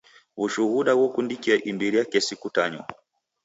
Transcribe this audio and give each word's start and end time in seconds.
W'ushuda 0.37 0.91
ghokundika 0.99 1.53
imbiri 1.69 1.95
ya 1.99 2.05
kesi 2.11 2.33
kutanywa. 2.41 2.85